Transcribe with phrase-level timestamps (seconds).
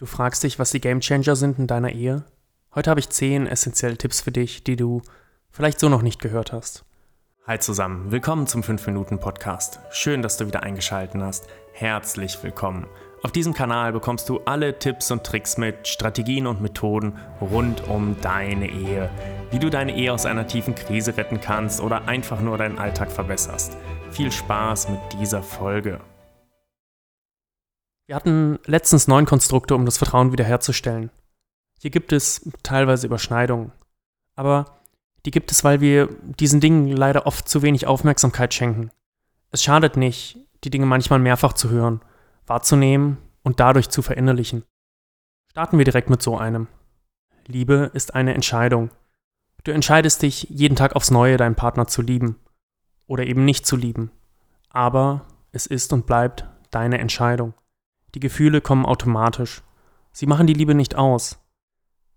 [0.00, 2.24] Du fragst dich, was die Gamechanger sind in deiner Ehe?
[2.74, 5.02] Heute habe ich 10 essentielle Tipps für dich, die du
[5.50, 6.86] vielleicht so noch nicht gehört hast.
[7.46, 9.78] Hi zusammen, willkommen zum 5-Minuten-Podcast.
[9.90, 11.48] Schön, dass du wieder eingeschaltet hast.
[11.74, 12.86] Herzlich willkommen.
[13.22, 18.16] Auf diesem Kanal bekommst du alle Tipps und Tricks mit, Strategien und Methoden rund um
[18.22, 19.10] deine Ehe.
[19.50, 23.12] Wie du deine Ehe aus einer tiefen Krise retten kannst oder einfach nur deinen Alltag
[23.12, 23.76] verbesserst.
[24.12, 26.00] Viel Spaß mit dieser Folge.
[28.10, 31.12] Wir hatten letztens neun Konstrukte, um das Vertrauen wiederherzustellen.
[31.78, 33.70] Hier gibt es teilweise Überschneidungen.
[34.34, 34.80] Aber
[35.24, 38.90] die gibt es, weil wir diesen Dingen leider oft zu wenig Aufmerksamkeit schenken.
[39.52, 42.00] Es schadet nicht, die Dinge manchmal mehrfach zu hören,
[42.48, 44.64] wahrzunehmen und dadurch zu verinnerlichen.
[45.52, 46.66] Starten wir direkt mit so einem.
[47.46, 48.90] Liebe ist eine Entscheidung.
[49.62, 52.40] Du entscheidest dich jeden Tag aufs Neue, deinen Partner zu lieben
[53.06, 54.10] oder eben nicht zu lieben.
[54.68, 57.54] Aber es ist und bleibt deine Entscheidung.
[58.14, 59.62] Die Gefühle kommen automatisch.
[60.12, 61.38] Sie machen die Liebe nicht aus.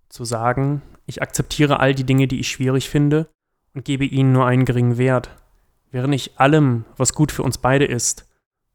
[0.10, 3.30] Zu sagen, ich akzeptiere all die Dinge, die ich schwierig finde,
[3.74, 5.30] und gebe ihnen nur einen geringen Wert,
[5.92, 8.30] während ich allem, was gut für uns beide ist,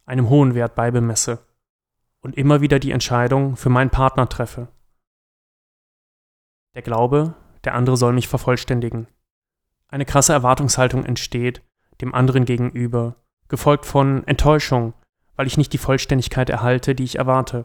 [0.04, 1.46] einem hohen Wert beibemesse
[2.20, 4.68] und immer wieder die Entscheidung für meinen Partner treffe.
[6.74, 9.08] Der Glaube, der andere soll mich vervollständigen.
[9.88, 11.62] Eine krasse Erwartungshaltung entsteht
[12.00, 13.16] dem anderen gegenüber,
[13.48, 14.94] gefolgt von Enttäuschung,
[15.38, 17.64] weil ich nicht die Vollständigkeit erhalte, die ich erwarte.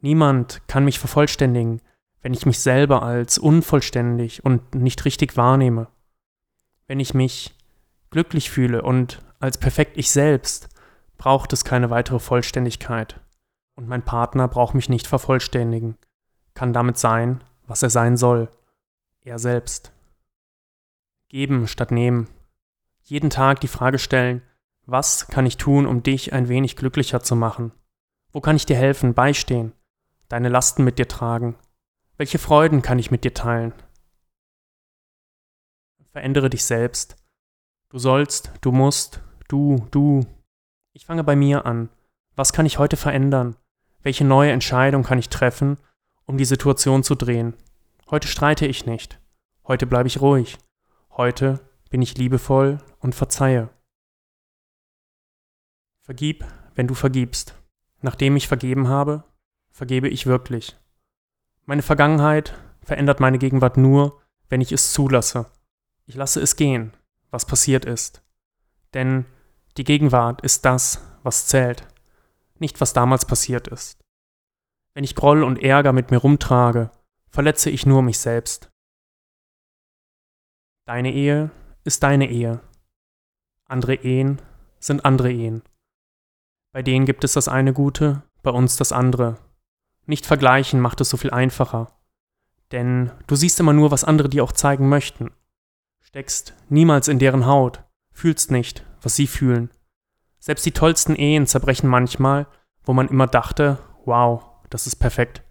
[0.00, 1.82] Niemand kann mich vervollständigen,
[2.22, 5.88] wenn ich mich selber als unvollständig und nicht richtig wahrnehme.
[6.86, 7.52] Wenn ich mich
[8.10, 10.68] glücklich fühle und als perfekt ich selbst,
[11.18, 13.20] braucht es keine weitere Vollständigkeit.
[13.74, 15.96] Und mein Partner braucht mich nicht vervollständigen,
[16.54, 18.48] kann damit sein, was er sein soll,
[19.20, 19.90] er selbst.
[21.28, 22.28] Geben statt nehmen.
[23.02, 24.42] Jeden Tag die Frage stellen,
[24.86, 27.72] was kann ich tun, um dich ein wenig glücklicher zu machen?
[28.32, 29.72] Wo kann ich dir helfen, beistehen,
[30.28, 31.56] deine Lasten mit dir tragen?
[32.16, 33.72] Welche Freuden kann ich mit dir teilen?
[36.10, 37.16] Verändere dich selbst.
[37.88, 40.26] Du sollst, du musst, du, du.
[40.92, 41.88] Ich fange bei mir an.
[42.36, 43.56] Was kann ich heute verändern?
[44.02, 45.78] Welche neue Entscheidung kann ich treffen,
[46.24, 47.54] um die Situation zu drehen?
[48.10, 49.18] Heute streite ich nicht.
[49.66, 50.58] Heute bleibe ich ruhig.
[51.10, 53.70] Heute bin ich liebevoll und verzeihe.
[56.04, 56.44] Vergib,
[56.74, 57.54] wenn du vergibst.
[58.02, 59.24] Nachdem ich vergeben habe,
[59.70, 60.76] vergebe ich wirklich.
[61.64, 64.20] Meine Vergangenheit verändert meine Gegenwart nur,
[64.50, 65.50] wenn ich es zulasse.
[66.04, 66.92] Ich lasse es gehen,
[67.30, 68.22] was passiert ist.
[68.92, 69.24] Denn
[69.78, 71.88] die Gegenwart ist das, was zählt,
[72.58, 73.98] nicht was damals passiert ist.
[74.92, 76.90] Wenn ich Groll und Ärger mit mir rumtrage,
[77.30, 78.70] verletze ich nur mich selbst.
[80.84, 81.50] Deine Ehe
[81.82, 82.60] ist deine Ehe.
[83.64, 84.42] Andere Ehen
[84.78, 85.62] sind andere Ehen.
[86.74, 89.38] Bei denen gibt es das eine Gute, bei uns das andere.
[90.06, 91.96] Nicht vergleichen macht es so viel einfacher.
[92.72, 95.30] Denn du siehst immer nur, was andere dir auch zeigen möchten.
[96.00, 99.70] Steckst niemals in deren Haut, fühlst nicht, was sie fühlen.
[100.40, 102.48] Selbst die tollsten Ehen zerbrechen manchmal,
[102.82, 105.44] wo man immer dachte, wow, das ist perfekt.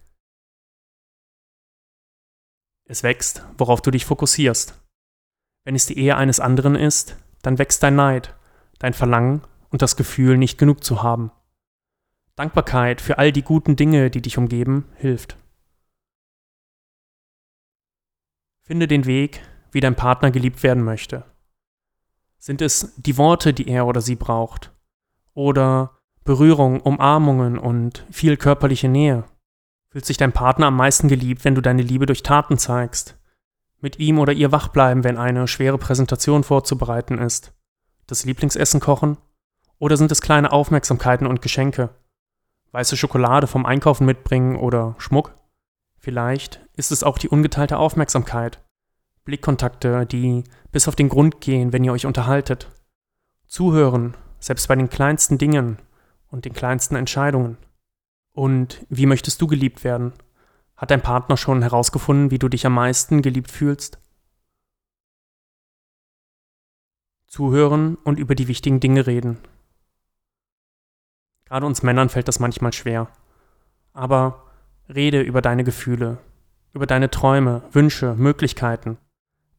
[2.83, 4.77] Es wächst, worauf du dich fokussierst.
[5.63, 8.35] Wenn es die Ehe eines anderen ist, dann wächst dein Neid,
[8.77, 9.41] dein Verlangen
[9.73, 11.31] und das Gefühl, nicht genug zu haben.
[12.35, 15.35] Dankbarkeit für all die guten Dinge, die dich umgeben, hilft.
[18.61, 19.41] Finde den Weg,
[19.71, 21.25] wie dein Partner geliebt werden möchte.
[22.37, 24.71] Sind es die Worte, die er oder sie braucht?
[25.33, 29.23] Oder Berührung, Umarmungen und viel körperliche Nähe?
[29.89, 33.17] Fühlt sich dein Partner am meisten geliebt, wenn du deine Liebe durch Taten zeigst?
[33.79, 37.53] Mit ihm oder ihr wach bleiben, wenn eine schwere Präsentation vorzubereiten ist?
[38.05, 39.17] Das Lieblingsessen kochen?
[39.83, 41.89] Oder sind es kleine Aufmerksamkeiten und Geschenke?
[42.71, 45.35] Weiße Schokolade vom Einkaufen mitbringen oder Schmuck?
[45.97, 48.63] Vielleicht ist es auch die ungeteilte Aufmerksamkeit.
[49.25, 52.69] Blickkontakte, die bis auf den Grund gehen, wenn ihr euch unterhaltet.
[53.45, 55.79] Zuhören, selbst bei den kleinsten Dingen
[56.29, 57.57] und den kleinsten Entscheidungen.
[58.31, 60.13] Und wie möchtest du geliebt werden?
[60.77, 63.99] Hat dein Partner schon herausgefunden, wie du dich am meisten geliebt fühlst?
[67.27, 69.39] Zuhören und über die wichtigen Dinge reden.
[71.53, 73.09] Gerade uns Männern fällt das manchmal schwer.
[73.93, 74.41] Aber
[74.91, 76.17] rede über deine Gefühle,
[76.73, 78.97] über deine Träume, Wünsche, Möglichkeiten.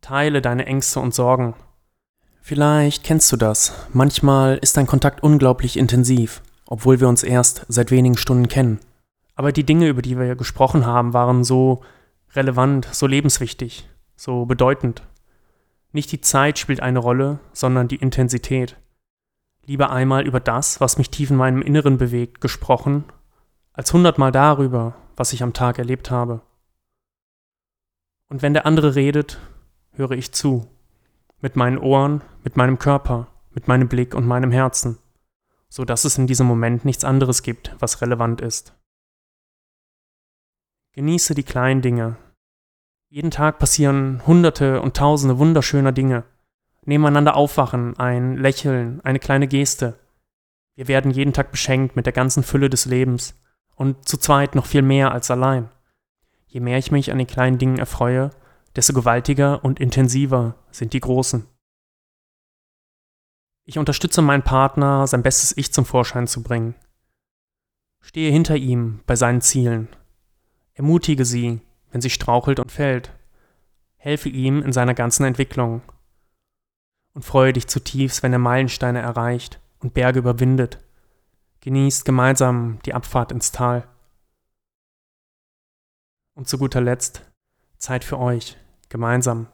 [0.00, 1.54] Teile deine Ängste und Sorgen.
[2.40, 3.86] Vielleicht kennst du das.
[3.92, 8.80] Manchmal ist dein Kontakt unglaublich intensiv, obwohl wir uns erst seit wenigen Stunden kennen.
[9.36, 11.84] Aber die Dinge, über die wir gesprochen haben, waren so
[12.34, 15.04] relevant, so lebenswichtig, so bedeutend.
[15.92, 18.74] Nicht die Zeit spielt eine Rolle, sondern die Intensität
[19.66, 23.04] lieber einmal über das, was mich tief in meinem Inneren bewegt, gesprochen,
[23.72, 26.42] als hundertmal darüber, was ich am Tag erlebt habe.
[28.28, 29.38] Und wenn der andere redet,
[29.92, 30.66] höre ich zu.
[31.40, 34.98] Mit meinen Ohren, mit meinem Körper, mit meinem Blick und meinem Herzen,
[35.68, 38.74] so dass es in diesem Moment nichts anderes gibt, was relevant ist.
[40.92, 42.16] Genieße die kleinen Dinge.
[43.08, 46.24] Jeden Tag passieren hunderte und tausende wunderschöner Dinge.
[46.86, 49.98] Nebeneinander aufwachen, ein Lächeln, eine kleine Geste.
[50.74, 53.34] Wir werden jeden Tag beschenkt mit der ganzen Fülle des Lebens
[53.74, 55.70] und zu zweit noch viel mehr als allein.
[56.46, 58.30] Je mehr ich mich an den kleinen Dingen erfreue,
[58.76, 61.46] desto gewaltiger und intensiver sind die großen.
[63.64, 66.74] Ich unterstütze meinen Partner, sein bestes Ich zum Vorschein zu bringen.
[68.00, 69.88] Stehe hinter ihm bei seinen Zielen.
[70.74, 71.60] Ermutige sie,
[71.90, 73.12] wenn sie strauchelt und fällt.
[73.96, 75.80] Helfe ihm in seiner ganzen Entwicklung.
[77.14, 80.84] Und freue dich zutiefst, wenn er Meilensteine erreicht und Berge überwindet.
[81.60, 83.88] Genießt gemeinsam die Abfahrt ins Tal.
[86.34, 87.22] Und zu guter Letzt
[87.78, 88.56] Zeit für euch,
[88.88, 89.46] gemeinsam,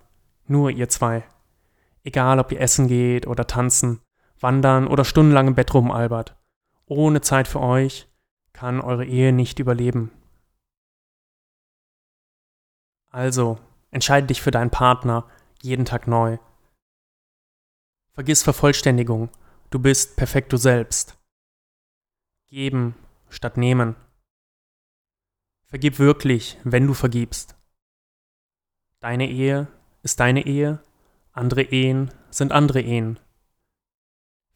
[0.46, 1.24] nur ihr zwei.
[2.02, 4.00] Egal, ob ihr essen geht oder tanzen,
[4.40, 6.36] wandern oder stundenlang im Bett rumalbert.
[6.86, 8.08] Ohne Zeit für euch
[8.52, 10.10] kann eure Ehe nicht überleben.
[13.10, 13.58] Also,
[13.90, 15.26] entscheide dich für deinen Partner
[15.60, 16.38] jeden Tag neu.
[18.20, 19.30] Vergiss Vervollständigung,
[19.70, 21.18] du bist perfekt du selbst.
[22.48, 22.94] Geben
[23.30, 23.96] statt nehmen.
[25.68, 27.56] Vergib wirklich, wenn du vergibst.
[28.98, 29.68] Deine Ehe
[30.02, 30.82] ist deine Ehe,
[31.32, 33.18] andere Ehen sind andere Ehen.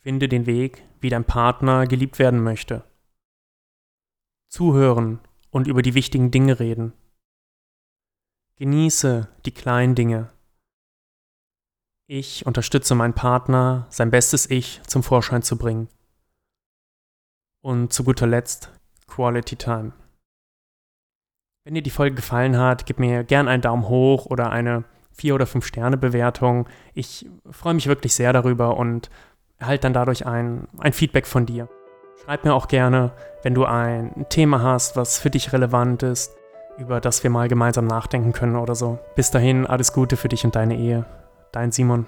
[0.02, 2.84] Finde den Weg, wie dein Partner geliebt werden möchte.
[4.50, 6.93] Zuhören und über die wichtigen Dinge reden.
[8.56, 10.34] Genieße die kleinen Dinge.
[12.06, 15.89] Ich unterstütze meinen Partner, sein bestes Ich zum Vorschein zu bringen.
[17.62, 18.71] Und zu guter Letzt
[19.06, 19.93] Quality Time.
[21.65, 25.35] Wenn dir die Folge gefallen hat, gib mir gern einen Daumen hoch oder eine 4
[25.35, 26.69] oder 5 Sterne Bewertung.
[26.93, 29.09] Ich freue mich wirklich sehr darüber und
[29.57, 31.71] erhalte dann dadurch ein, ein Feedback von dir.
[32.23, 33.12] Schreib mir auch gerne,
[33.43, 36.37] wenn du ein Thema hast, was für dich relevant ist,
[36.77, 38.99] über das wir mal gemeinsam nachdenken können oder so.
[39.17, 41.07] Bis dahin, alles Gute für dich und deine Ehe.
[41.55, 42.05] Dein Simon.